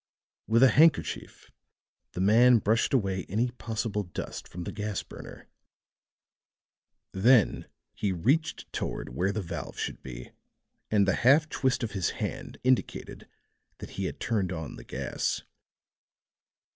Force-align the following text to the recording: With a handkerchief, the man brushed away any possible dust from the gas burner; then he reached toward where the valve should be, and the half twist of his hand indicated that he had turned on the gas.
With 0.47 0.63
a 0.63 0.69
handkerchief, 0.69 1.51
the 2.13 2.21
man 2.21 2.57
brushed 2.57 2.91
away 2.91 3.23
any 3.29 3.51
possible 3.51 4.01
dust 4.01 4.47
from 4.47 4.63
the 4.63 4.71
gas 4.71 5.03
burner; 5.03 5.47
then 7.11 7.67
he 7.93 8.11
reached 8.11 8.65
toward 8.73 9.09
where 9.09 9.31
the 9.31 9.43
valve 9.43 9.77
should 9.77 10.01
be, 10.01 10.31
and 10.89 11.07
the 11.07 11.17
half 11.21 11.47
twist 11.49 11.83
of 11.83 11.91
his 11.91 12.09
hand 12.17 12.57
indicated 12.63 13.27
that 13.77 13.91
he 13.91 14.05
had 14.05 14.19
turned 14.19 14.51
on 14.51 14.75
the 14.75 14.83
gas. 14.85 15.43